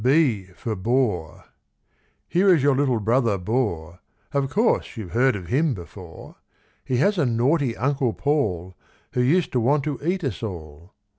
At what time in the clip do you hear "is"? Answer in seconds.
2.51-2.63